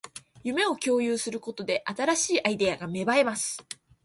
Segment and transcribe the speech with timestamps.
[0.43, 3.63] 夢を共有することで、新しいアイデアが芽生えます